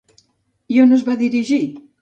I 0.77 0.81
on 0.85 0.97
es 0.99 1.05
va 1.11 1.19
dirigir? 1.23 1.63